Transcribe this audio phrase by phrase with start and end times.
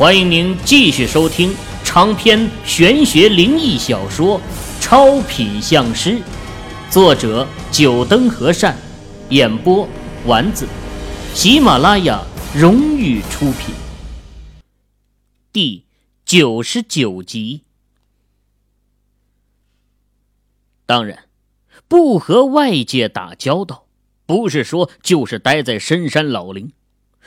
[0.00, 1.54] 欢迎您继续收听
[1.84, 4.40] 长篇玄学灵异小说
[4.80, 6.12] 《超品相师》，
[6.90, 8.74] 作者：九灯和善，
[9.28, 9.86] 演播：
[10.24, 10.66] 丸子，
[11.34, 12.24] 喜马拉雅
[12.56, 13.74] 荣誉出品。
[15.52, 15.84] 第
[16.24, 17.60] 九十九集。
[20.86, 21.24] 当然，
[21.88, 23.84] 不和外界打交道，
[24.24, 26.72] 不是说就是待在深山老林，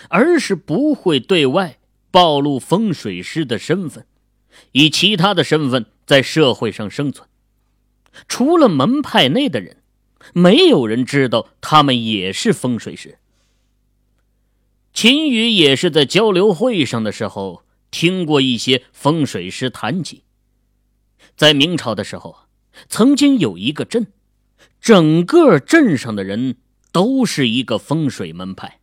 [0.10, 1.78] 而是不会对外。
[2.14, 4.06] 暴露风水师的身份，
[4.71, 7.28] 以其他的身份在社会上生存。
[8.28, 9.78] 除了门派内的人，
[10.32, 13.18] 没有人知道他们也是风水师。
[14.93, 20.21] 秦宇也是在交流会上的时候听过一些风水师谈起，
[21.36, 22.46] 在明朝的时候啊，
[22.88, 24.14] 曾经有一个镇，
[24.80, 26.57] 整个镇上的人
[26.91, 28.82] 都是一个风水门派，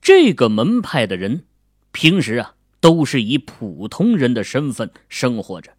[0.00, 1.46] 这个门派的人。
[1.92, 5.72] 平时啊，都是以普通人的身份生活着。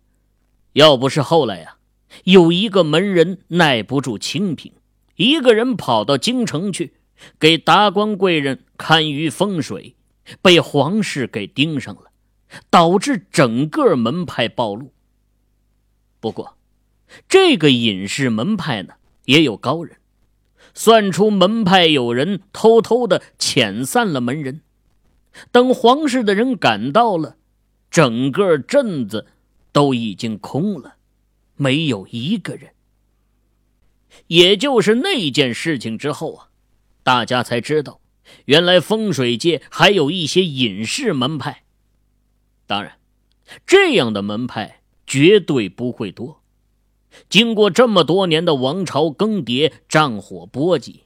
[0.74, 1.78] 要不是后来啊，
[2.24, 4.74] 有一个门人耐不住清贫，
[5.16, 6.94] 一个人跑到京城去
[7.40, 9.96] 给达官贵人看舆风水，
[10.42, 12.12] 被皇室给盯上了，
[12.70, 14.94] 导致整个门派暴露。
[16.20, 16.56] 不过，
[17.28, 18.94] 这个隐士门派呢，
[19.26, 19.98] 也有高人，
[20.74, 24.62] 算出门派有人偷偷的遣散了门人。
[25.52, 27.38] 等皇室的人赶到了，
[27.90, 29.28] 整个镇子
[29.72, 30.96] 都已经空了，
[31.56, 32.72] 没有一个人。
[34.28, 36.50] 也就是那件事情之后啊，
[37.02, 38.02] 大家才知道，
[38.46, 41.64] 原来风水界还有一些隐士门派。
[42.68, 42.98] 当然，
[43.66, 46.42] 这样的门派绝对不会多。
[47.30, 51.04] 经过这么多年的王朝更迭、战火波及，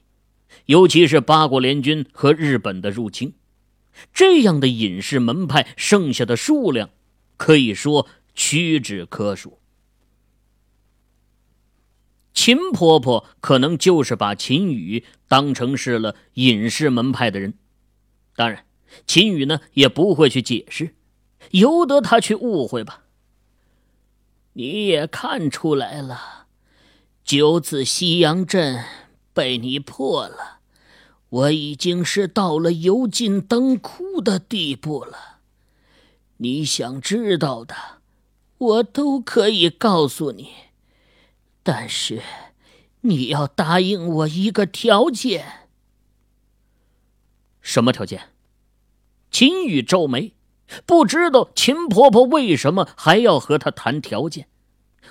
[0.66, 3.32] 尤其是八国联军和日本的入侵。
[4.12, 6.90] 这样的隐士门派剩下的数量，
[7.36, 9.58] 可以说屈指可数。
[12.32, 17.54] 秦婆婆可能就是把秦羽当成是了隐士门派的人，
[18.34, 18.66] 当然，
[19.06, 20.94] 秦羽呢也不会去解释，
[21.52, 23.04] 由得他去误会吧。
[24.52, 26.46] 你也看出来了，
[27.24, 28.84] 九子西洋阵
[29.32, 30.55] 被你破了。
[31.36, 35.40] 我已经是到了油尽灯枯的地步了，
[36.38, 37.74] 你想知道的，
[38.56, 40.48] 我都可以告诉你，
[41.62, 42.22] 但是
[43.02, 45.68] 你要答应我一个条件。
[47.60, 48.30] 什么条件？
[49.30, 50.32] 秦宇皱眉，
[50.86, 54.48] 不知道秦婆婆为什么还要和他谈条件，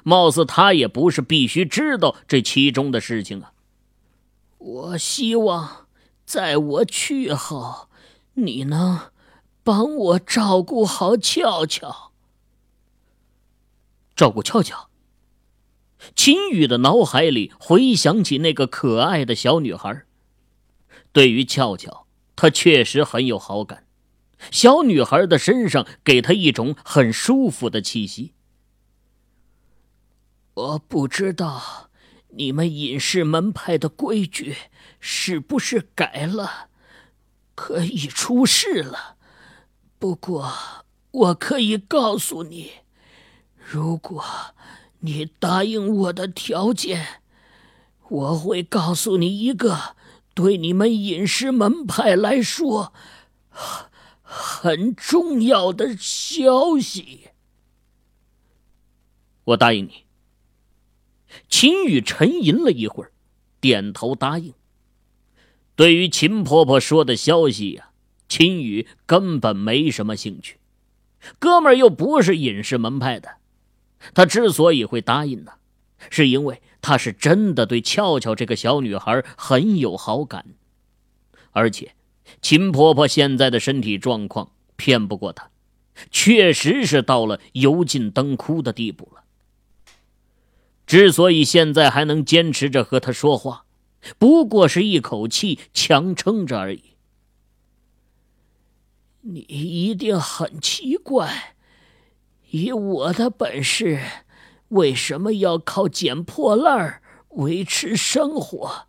[0.02, 3.54] 貌似他也不是必须知道这其中的事情啊。
[4.58, 5.85] 我希望。
[6.26, 7.88] 在我去后，
[8.34, 9.12] 你能
[9.64, 12.12] 帮我照顾好俏俏。
[14.16, 14.90] 照顾俏俏。
[16.16, 20.04] 秦宇的脑海里回想起那个可爱的小女孩，
[21.12, 23.86] 对于俏俏，他确实很有好感。
[24.52, 28.34] 小女孩的身上给他一种很舒服的气息。
[30.54, 31.90] 我不知道。
[32.38, 34.58] 你们隐士门派的规矩
[35.08, 36.70] 是不是改了？
[37.54, 39.18] 可以出事了。
[40.00, 40.52] 不过
[41.12, 42.72] 我可以告诉你，
[43.56, 44.26] 如果
[45.02, 47.22] 你答应我的条件，
[48.10, 49.96] 我会告诉你一个
[50.34, 52.92] 对你们隐士门派来说
[54.24, 57.30] 很重要的消息。
[59.44, 60.06] 我答应你。
[61.48, 63.12] 秦羽沉吟了一会儿，
[63.62, 64.52] 点头答应。
[65.76, 67.90] 对于秦婆婆说的消息呀，
[68.30, 70.58] 秦羽根本没什么兴趣。
[71.40, 73.38] 哥们儿又不是隐士门派的，
[74.14, 75.54] 他之所以会答应呢，
[76.10, 80.46] 是因为他是真的对俏俏这个小女孩很有好感，
[81.52, 81.94] 而且
[82.42, 85.50] 秦婆婆现在的身体状况骗不过他，
[86.12, 89.24] 确实是到了油尽灯枯的地步了。
[90.86, 93.66] 之所以现在还能坚持着和他说话，
[94.18, 96.84] 不过是一口气强撑着而已。
[99.22, 101.56] 你一定很奇怪，
[102.52, 104.00] 以我的本事，
[104.70, 108.88] 为什么要靠捡破烂儿维持生活？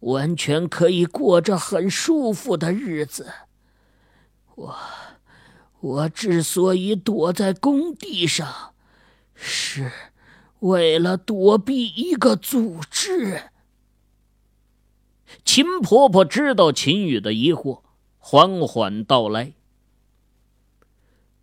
[0.00, 3.32] 完全可以过着很舒服的日子。
[4.54, 4.76] 我，
[5.80, 8.74] 我之所以躲在工地上，
[9.34, 9.90] 是。
[10.60, 13.50] 为了躲避一个组织，
[15.44, 17.82] 秦婆婆知道秦宇的疑惑，
[18.18, 19.54] 缓缓道来：“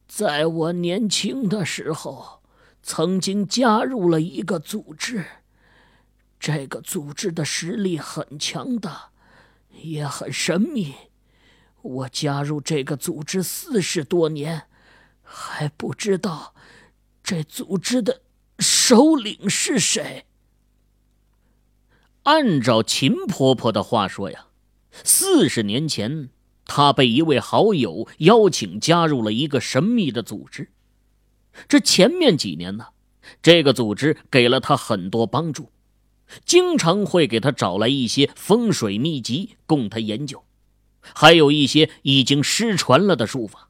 [0.08, 2.42] 在我年轻的时候，
[2.84, 5.26] 曾经加入了一个组织。
[6.40, 9.12] 这个组织的实力很强大，
[9.84, 10.96] 也很神秘。
[11.82, 14.64] 我加入这个组织四十多年，
[15.22, 16.56] 还不知道
[17.24, 18.22] 这组织的
[18.60, 20.26] 首领是谁。
[22.24, 24.48] 按照秦婆婆的话说呀，
[25.04, 26.30] 四十年前，
[26.66, 30.70] 她被一位好友邀请加入了一个神秘的组织。
[31.68, 32.88] 这前面几年呢，
[33.42, 35.72] 这个组织给了她很多帮助，
[36.46, 40.44] 经常会给她找来一些风水秘籍供她研究。
[41.02, 43.70] 还有一些已经失传了的术法。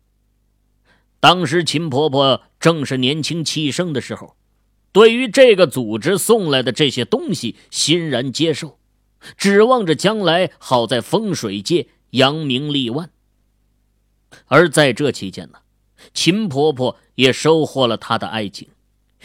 [1.22, 4.36] 当时秦婆婆正是年轻气盛的时候，
[4.92, 8.78] 对于这个组织送来的这些东西欣然接受，
[9.38, 13.10] 指望着将来好在风水界扬名立万。
[14.48, 15.60] 而在这期间呢，
[16.14, 18.68] 秦婆婆也收获了她的爱情，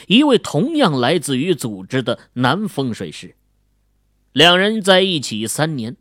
[0.06, 3.34] 一位同样来自于组织的男风水师，
[4.32, 5.96] 两人在一起三年。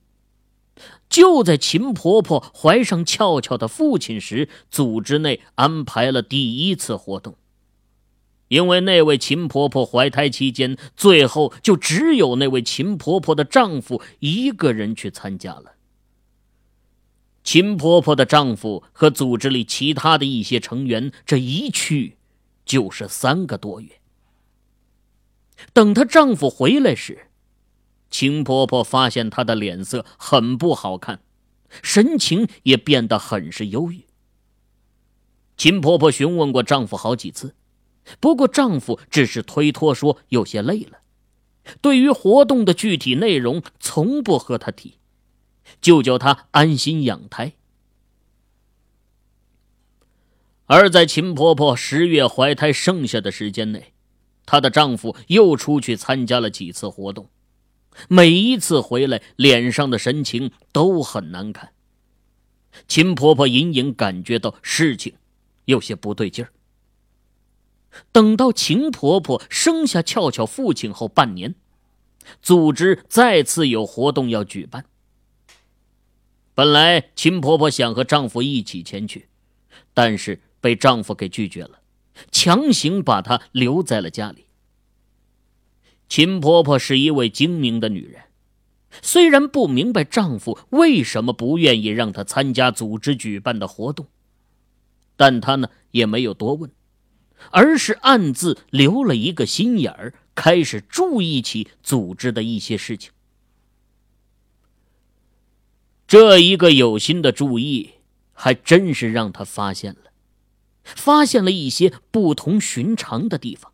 [1.07, 7.35] 就在秦婆婆怀上俏俏的父亲时，组织内安排了第一次活动。
[8.47, 15.73] 因为那位秦婆婆怀胎期间，最后就只有那位秦婆婆的丈夫一个人去参加了。
[17.43, 22.17] 秦婆婆的丈夫和组织里其他的一些成员，这一去
[22.65, 23.89] 就是三个多月。
[25.71, 27.27] 等她丈夫回来时，
[28.09, 31.21] 秦婆婆发现她的脸色很不好看，
[31.83, 34.05] 神情也变得很是忧郁。
[35.55, 37.55] 秦婆婆询问过丈夫好几次，
[38.19, 40.99] 不过丈夫只是推脱说有些累了。
[41.81, 44.99] 对于活动的具体内容，从不和她提，
[45.81, 47.53] 就叫她安心养胎。
[50.67, 53.93] 而在秦婆婆十月怀胎剩下的时间内，
[54.45, 57.29] 她的丈夫又出去参加了几次活动。
[58.07, 61.71] 每一次回来，脸上的神情都很难看。
[62.87, 65.13] 秦婆婆隐隐感觉到事情
[65.65, 66.51] 有些不对劲儿。
[68.11, 71.55] 等到秦婆婆生下俏俏父亲后半年，
[72.41, 74.85] 组织再次有活动要举办。
[76.53, 79.27] 本来秦婆婆想和丈夫一起前去，
[79.93, 81.81] 但是被丈夫给拒绝了，
[82.31, 84.45] 强行把她留在了家里。
[86.07, 88.21] 秦婆婆是一位精明的女人，
[89.01, 94.07] 虽然不明白丈夫为什么不愿意让她参加组织举办的活动，
[95.17, 96.71] 但她呢也没有多问，
[97.51, 103.11] 而是暗自留了一个心眼儿，开始注意起组织的一些事情。
[106.07, 107.95] 这一个有心的注意，
[108.33, 110.11] 还真是让他发现了，
[110.83, 113.71] 发现了一些不同寻常的地方。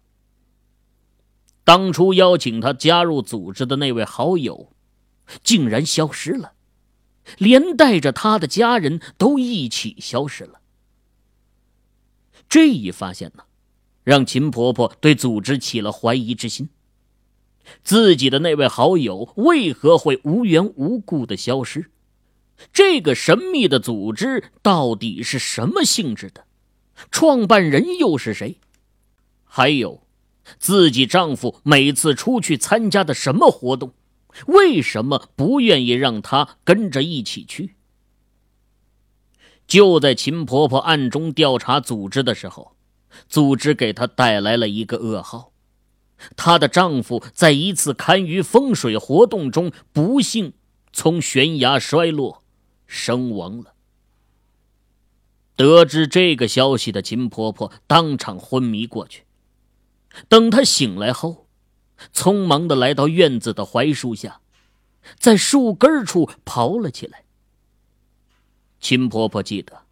[1.64, 4.72] 当初邀请他加入组织的那位好友，
[5.44, 6.54] 竟然消失了，
[7.38, 10.62] 连带着他的家人都一起消失了。
[12.50, 13.44] 这一发现呢，
[14.04, 16.70] 让秦婆婆对组织起了怀疑之心。
[17.84, 21.92] 自己的那位好友为何会无缘无故的消失？
[22.74, 26.46] 这个神秘的组织到底是什么性质的？
[27.10, 28.58] 创办人又是谁？
[29.44, 30.04] 还有？
[30.60, 33.94] 自己丈夫每次出去参加的什么活动，
[34.48, 37.76] 为什么不愿意让她跟着一起去？
[39.66, 42.76] 就在秦婆婆暗中调查组织的时候，
[43.28, 45.52] 组织给她带来了一个噩耗：
[46.36, 50.54] 她的丈夫在一次堪舆风水活动中不幸
[50.94, 52.44] 从悬崖摔落，
[52.88, 53.74] 身亡了。
[55.56, 59.26] 得知这个消息的秦婆婆当场昏迷过去。
[60.28, 61.48] 等她醒来后，
[62.14, 64.42] 匆忙的来到院子的槐树下，
[65.20, 67.26] 在树根处刨了起来。
[68.80, 69.84] 秦婆婆记得，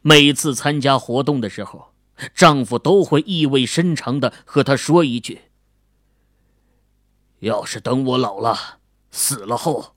[0.00, 1.91] 每次参加活动的时候，
[2.34, 5.42] 丈夫都会意味深长的和她说一句
[7.40, 8.78] ：“要是等我老了
[9.10, 9.94] 死了后，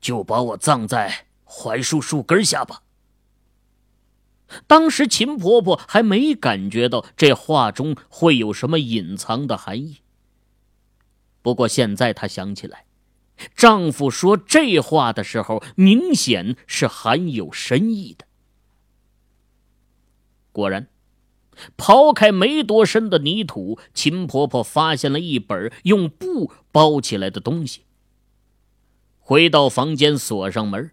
[0.00, 2.82] 就把我葬在槐树树根下吧。”
[4.66, 9.98] 当时秦婆婆还没感觉到这话中会有什么隐藏的含义。
[11.40, 12.84] 不过现在她想起来，
[13.54, 18.26] 丈夫说这话的时候，明显是含有深意的。
[20.50, 20.88] 果然，
[21.76, 27.82] 刨开没多深的泥土，秦婆婆发现了一本用布包起来的东西。
[29.18, 30.90] 回到房间，锁上门，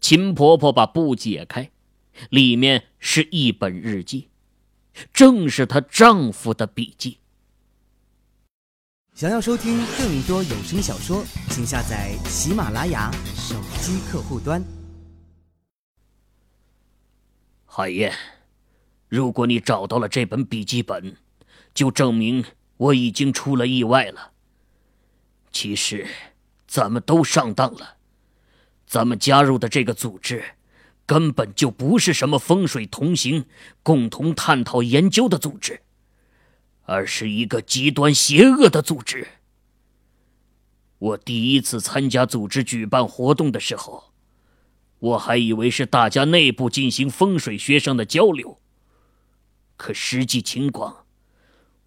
[0.00, 1.70] 秦婆婆把布解开。
[2.30, 4.28] 里面是一本日记，
[5.12, 7.18] 正是她丈夫的笔记。
[9.14, 14.60] 想要收听更多有声小说，请下载喜马拉雅手机客户端。
[17.64, 18.12] 海燕，
[19.08, 21.16] 如果你找到了这本笔记本，
[21.72, 22.44] 就证明
[22.76, 24.32] 我已经出了意外了。
[25.50, 26.06] 其实，
[26.66, 27.96] 咱们都上当了。
[28.86, 30.42] 咱们加入的这个组织，
[31.06, 33.46] 根本就不是什么风水同行、
[33.82, 35.80] 共同探讨研究的组织，
[36.84, 39.26] 而是一个极端邪恶的组织。
[40.98, 44.12] 我第一次参加组织举办活动的时候，
[44.98, 48.60] 我还以为是大家内部进行风水学上的交流，
[49.78, 51.06] 可实际情况，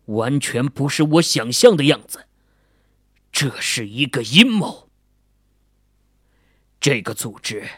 [0.05, 2.25] 完全不是我想象的样子。
[3.31, 4.89] 这是一个阴谋。
[6.79, 7.69] 这个组织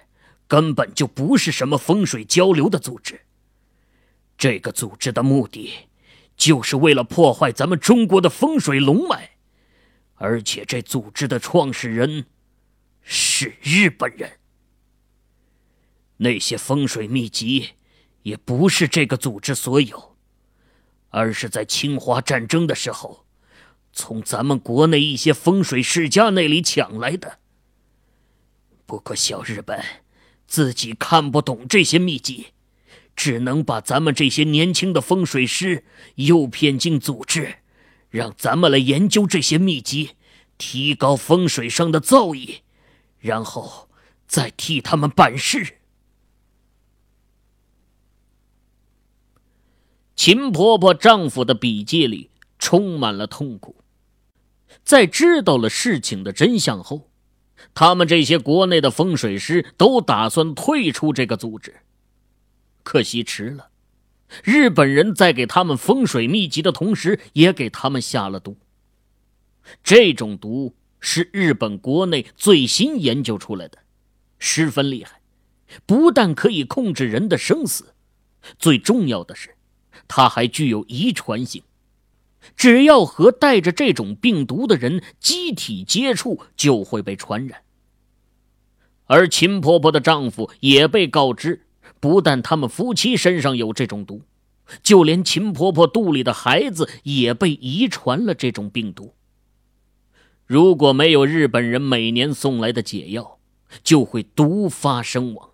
[0.48, 3.26] 根本就不是什么风水交流的组织。
[4.38, 5.90] 这个组织的目的，
[6.38, 9.32] 就是为了破坏咱们中国的风水龙脉，
[10.16, 12.26] 而且这组织的创始人
[13.02, 14.40] 是日本人。
[16.18, 17.72] 那些风水秘籍
[18.24, 20.16] 也不是这个组织所有，
[21.10, 23.26] 而是在侵华战争的时候。
[23.96, 27.38] 从咱们国内一些风水世家那里抢来的。
[28.88, 29.86] 不过小日本
[30.48, 32.48] 自己看不懂这些秘籍，
[33.16, 37.58] 只能把咱们这些年轻的风水师诱骗进组织，
[38.10, 40.16] 让咱们来研究这些秘籍，
[40.58, 42.62] 提高风水上的造诣，
[43.20, 43.90] 然后
[44.28, 45.78] 再替他们办事。
[50.16, 52.30] 秦婆婆丈夫的笔记里
[52.60, 53.76] 充满了痛苦。
[54.84, 57.10] 在知道了事情的真相后，
[57.74, 61.76] 他们这些国内的风水师都打算退出这个组织。
[62.84, 63.70] 可惜迟了，
[64.44, 68.58] 日本人在给他们风水秘籍的同时，也给他们下了毒。
[69.84, 73.78] 这种毒是日本国内最新研究出来的，
[74.38, 75.22] 十分厉害，
[75.86, 77.94] 不但可以控制人的生死，
[78.60, 79.56] 最重要的是，
[80.16, 81.64] 它还具有遗传性。
[82.56, 87.64] 只要和带着这种病毒的人机体接触，就会被传染。
[89.06, 91.66] 而秦婆婆的丈夫也被告知，
[92.00, 94.22] 不但他们夫妻身上有这种毒，
[94.84, 99.16] 就连秦婆婆肚里的孩子也被遗传了这种病毒。
[100.46, 103.40] 如果没有日本人每年送来的解药，
[103.82, 105.50] 就会毒发身亡。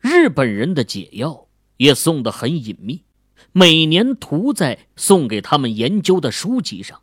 [0.00, 1.46] 日本人的解药
[1.82, 3.02] 也送得很隐秘。
[3.50, 7.00] 每年涂在送给他们研究的书籍上，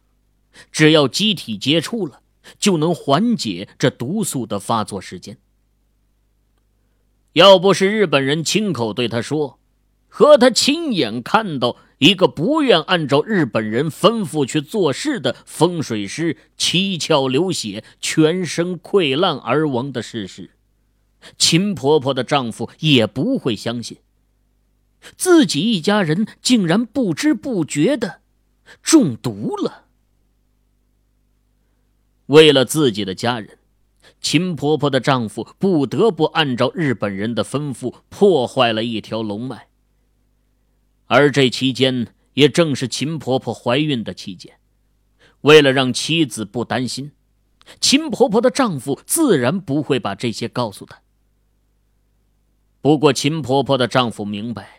[0.72, 2.22] 只要机体接触了，
[2.58, 5.38] 就能缓解这毒素的发作时间。
[7.34, 9.60] 要不是日本人亲口对他说，
[10.08, 20.52] 和他亲眼看到一个不愿按照日本人吩咐去做事的风水师七窍流血、全身溃烂而亡的事实，
[21.38, 23.98] 秦婆婆的丈夫也不会相信。
[25.18, 28.22] 自己一家人竟然不知不觉的
[28.82, 29.86] 中毒了。
[32.28, 33.58] 为了自己的家人，
[34.22, 39.68] 秦婆婆的丈夫不得不按照日本人的吩咐破坏了一条龙脉。
[41.08, 44.60] 而这期间，也正是秦婆婆怀孕的期间。
[45.42, 47.14] 为了让妻子不担心，
[47.80, 51.02] 秦婆婆的丈夫自然不会把这些告诉她。
[52.82, 54.79] 不过，秦婆婆的丈夫明白。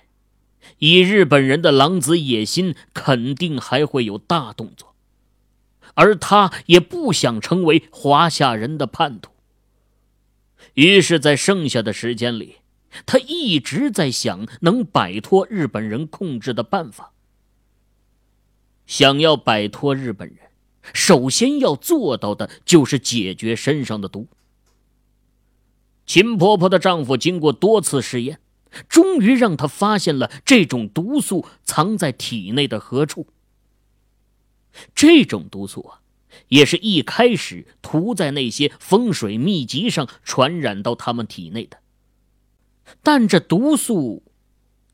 [0.79, 4.95] 以日本人的狼子野心，肯定还会有大动作，
[5.95, 9.31] 而他也不想成为华夏人的叛徒。
[10.75, 12.57] 于是，在剩下的时间里，
[13.07, 17.13] 他一直在想能摆脱日本人控制的办法。
[18.87, 20.39] 想要摆脱日本人，
[20.93, 24.27] 首先要做到的就是解决身上的毒。
[26.07, 28.41] 秦婆婆的丈夫经过多次试验。
[28.89, 33.27] 终于让他发现了这种毒素藏在体内的何处。
[34.95, 36.01] 这种毒素啊，
[36.49, 41.79] 也是一开始涂在那些风水秘籍上传染到他们体内的。
[43.03, 44.23] 但这毒素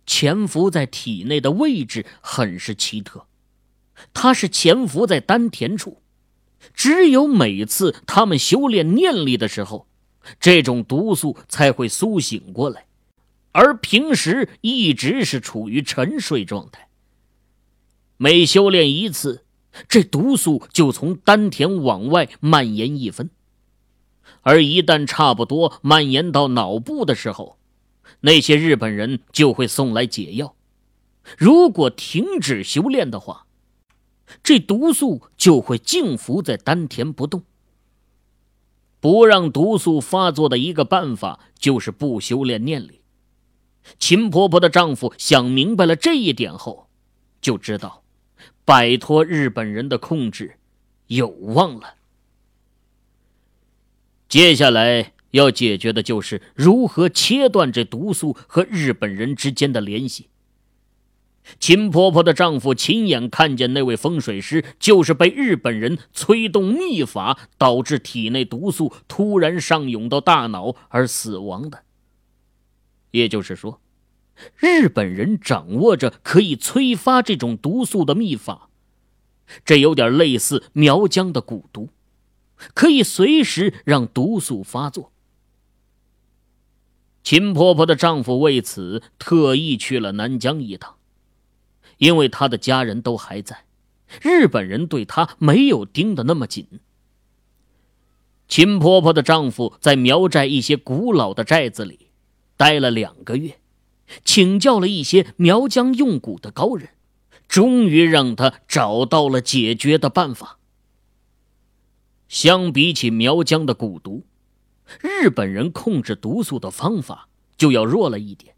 [0.07, 3.27] 潜伏在体内的位置很是奇特，
[4.15, 6.01] 它是潜伏在丹田处，
[6.73, 9.87] 只有每次他们修炼念力的时候，
[10.41, 12.87] 这种毒素才会苏醒过来。
[13.57, 16.91] 而平时一直是处于沉睡状态。
[18.19, 19.47] 每修炼一次，
[19.89, 23.31] 这毒素就从丹田往外蔓延一分，
[24.43, 27.59] 而一旦差不多蔓延到脑部的时候，
[28.21, 30.55] 那些日本人就会送来解药，
[31.39, 33.47] 如果停止修炼的话，
[34.43, 37.43] 这毒素就会静伏在丹田不动。
[39.01, 43.01] 不让毒素发作的一个办法就是不修炼念力。
[43.99, 46.89] 秦婆婆的丈夫想明白了这一点后，
[47.41, 48.03] 就知道
[48.65, 50.57] 摆脱日本人的控制
[51.07, 51.95] 有望了。
[54.29, 60.29] 接下来要解决的就是如何切断这毒素和日本人之间的联系。
[61.61, 71.85] 秦婆婆的丈夫亲眼看见那位风水师就是被日本人催动秘法，导致体内毒素突然上涌到大脑而死亡的。
[73.11, 73.81] 也就是说，
[74.57, 78.69] 日本人掌握着可以催发这种毒素的秘法，
[79.65, 81.91] 这有点类似苗疆的蛊毒，
[82.75, 85.13] 可以随时让毒素发作。
[87.23, 90.97] 秦婆婆的丈夫为此特意去了南疆一趟。
[91.99, 93.65] 因为他的家人都还在，
[94.21, 96.81] 日本人对他没有盯得那么紧。
[98.49, 102.06] 秦婆婆的丈夫在苗寨一些古老的寨子里
[102.57, 103.59] 待了两个月，
[104.25, 106.91] 请教了一些苗疆用蛊的高人，
[107.49, 110.59] 终于让他找到了解决的办法。
[112.29, 114.25] 相比起苗疆的蛊毒，
[115.01, 118.55] 日本人控制毒素的方法就要弱了一点。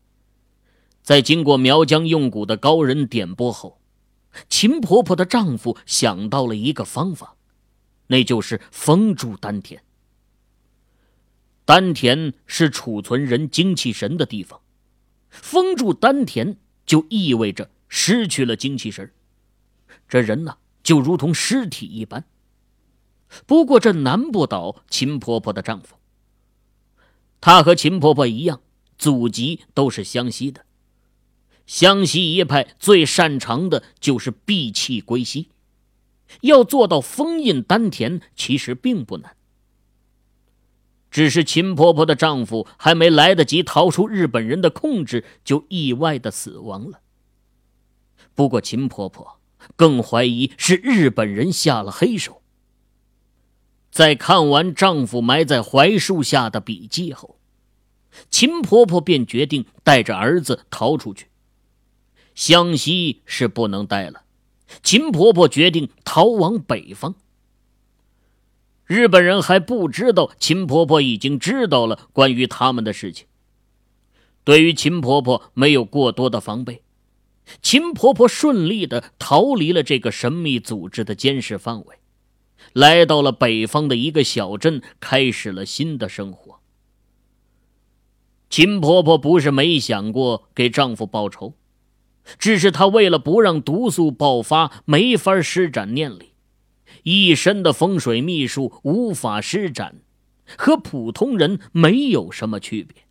[1.02, 3.80] 在经过苗疆用蛊的高人点拨后，
[4.48, 7.36] 秦婆婆的丈夫想到了一个方法，
[8.08, 9.82] 那就是封住丹田。
[11.68, 14.62] 丹田是储存人精气神的地方，
[15.28, 16.56] 封住丹田
[16.86, 19.12] 就意味着失去了精气神，
[20.08, 22.24] 这人呢就如同尸体一般。
[23.44, 25.96] 不过这难不倒秦婆婆的丈夫，
[27.38, 28.62] 他和秦婆婆一样，
[28.96, 30.64] 祖籍都是湘西的。
[31.66, 35.50] 湘西一派最擅长的就是闭气归西，
[36.40, 39.36] 要做到封印丹田，其实并不难。
[41.10, 47.00] 只是秦婆婆的丈夫还没来得及逃出日本人的控制，就意外的死亡了。
[48.34, 49.40] 不过秦婆婆
[49.74, 52.42] 更怀疑是日本人下了黑手。
[53.90, 57.38] 在看完丈夫埋在槐树下的笔记后，
[58.30, 61.28] 秦婆婆便决定带着儿子逃出去。
[62.34, 64.22] 湘西是不能待了，
[64.82, 67.16] 秦婆婆决定逃往北方。
[68.88, 73.26] 日本人还不知道秦婆婆已经知道了关于他们的事情。
[74.44, 76.82] 对于秦婆婆没有过多的防备，
[77.60, 81.96] 秦婆婆顺利的逃离了这个神秘组织的监视范围，
[82.72, 86.60] 来到了北方的一个小镇，开始了新的生活。
[88.48, 91.52] 秦婆婆不是没想过给丈夫报仇。
[92.38, 96.27] 只是她为了不让毒素爆发，没法施展念力，
[97.02, 99.96] 一身的风水秘术无法施展，
[100.56, 103.02] 和普通人没有什么区别。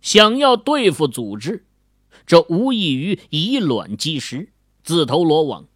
[0.00, 1.66] 想要对付组织，
[2.26, 4.52] 这无异于以卵击石，
[4.82, 5.66] 自投罗网。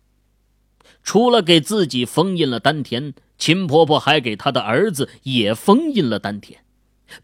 [1.02, 6.64] 除了给自己封印了丹田，秦婆婆还给她的儿子也封印了丹田，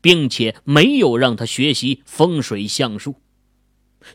[0.03, 3.15] 并且没有让他学习风水相术。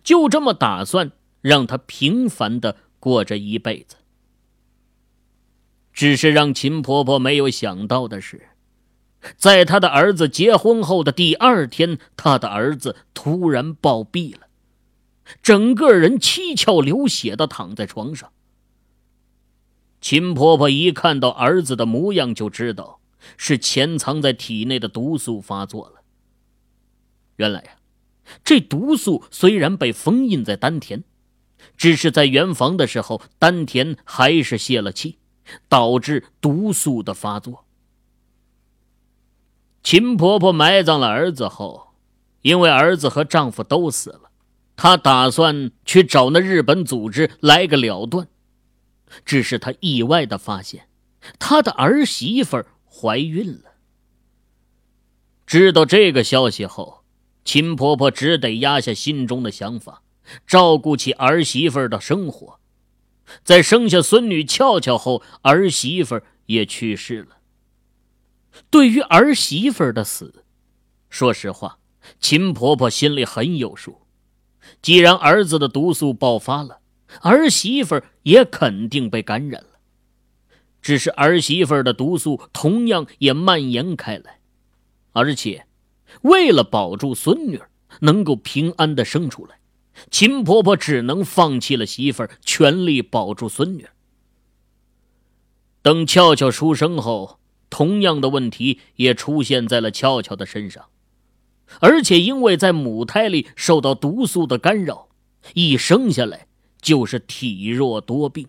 [0.03, 3.95] 就这么打算让他平凡的过着一辈子。
[5.95, 8.49] 只是让秦婆婆没有想到的是，
[9.37, 14.41] 在她的儿子结婚后的第二天，她的儿子突然暴毙了，
[15.41, 18.31] 整个人七窍流血的躺在床上。
[20.01, 22.99] 秦婆婆一看到儿子的模样，就知道
[23.37, 26.01] 是潜藏在体内的毒素发作了。
[27.37, 27.71] 原来呀。
[28.43, 31.03] 这毒素虽然被封印在丹田，
[31.77, 35.19] 只是在圆房的时候，丹田还是泄了气，
[35.69, 37.65] 导致毒素的发作。
[39.83, 41.93] 秦婆婆埋葬了儿子后，
[42.41, 44.31] 因为儿子和丈夫都死了，
[44.75, 48.27] 她打算去找那日本组织来个了断。
[49.23, 50.87] 只是她意外的发现，
[51.39, 53.73] 她的儿媳妇怀孕了。
[55.45, 57.01] 知道这个消息后。
[57.47, 60.01] 秦婆婆只得压下心中的想法，
[60.47, 62.59] 照顾起儿媳妇的生活。
[63.43, 67.37] 在生下孙女俏俏后，儿媳妇也去世了。
[68.69, 70.43] 对于儿媳妇的死，
[71.09, 71.79] 说实话，
[72.19, 74.01] 秦婆婆心里很有数。
[74.81, 76.79] 既然儿子的毒素爆发了，
[77.21, 79.69] 儿媳妇也肯定被感染了。
[80.81, 84.39] 只是儿媳妇的毒素同样也蔓延开来，
[85.11, 85.65] 而且。
[86.21, 89.59] 为了保住孙女儿能够平安的生出来，
[90.11, 93.87] 秦婆婆只能放弃了媳妇儿，全力保住孙女。
[95.81, 100.85] 等俏俏出生后，同样的问题也出现在了俏俏的身上，
[101.79, 105.09] 而且因为在母胎里受到毒素的干扰，
[105.53, 106.47] 一生下来
[106.81, 108.47] 就是体弱多病。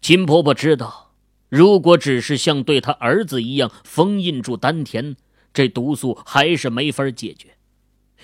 [0.00, 1.14] 秦婆婆知道，
[1.48, 5.16] 如果只是像对她儿子一样封印住丹田，
[5.52, 7.55] 这毒素还是没法解决。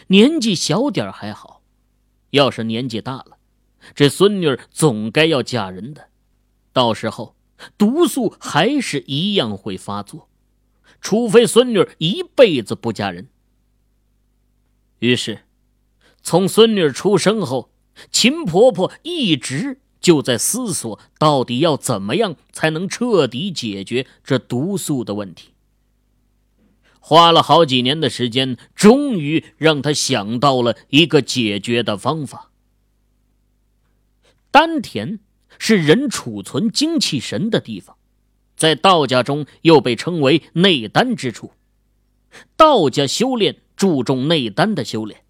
[0.08, 1.62] 年纪小点还好，
[2.30, 3.38] 要是年纪大了，
[3.94, 6.08] 这孙女总该要嫁人的。
[6.72, 7.36] 到时候，
[7.76, 10.28] 毒素还是一样会发作，
[11.00, 13.28] 除非孙女一辈子不嫁人。
[15.00, 15.40] 于是，
[16.22, 17.70] 从孙女出生后，
[18.10, 25.51] 秦婆婆一直就在思索，到底要怎么样才能彻底解决这毒素的问题。
[27.02, 32.50] 花了好几年的时间，终于让他想到了一个解决的方法。
[34.50, 35.18] 丹田。
[35.58, 37.96] 是人储存精气神的地方，
[38.56, 41.52] 在道家中又被称为内丹之处。
[42.56, 45.20] 道家修炼注重内丹的修炼，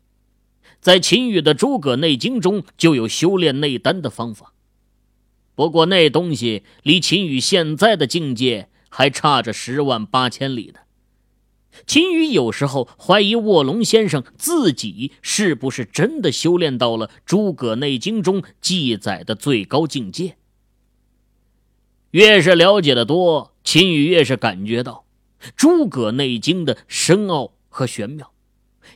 [0.81, 4.55] 在秦羽的《诸葛内经》中就有修炼内丹的方法。
[5.55, 10.81] 不过那东西离秦羽现在的境界还差着十万八千里呢。
[11.87, 20.37] 秦羽有时候怀疑卧龙先生自己是不是真的修炼到了《诸葛内经》中记载的最高境界。
[22.11, 25.07] 越是了解的多，秦羽越是感觉到
[25.57, 28.33] 《诸葛内经》的深奥和玄妙，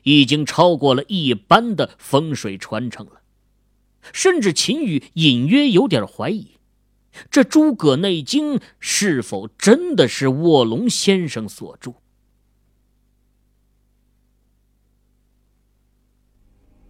[0.03, 3.23] 已经超过了一般的风水传承了。
[4.12, 6.59] 甚至秦羽隐约有点怀疑，
[7.31, 11.95] 这《诸葛内经》是否真的是卧龙先生所著。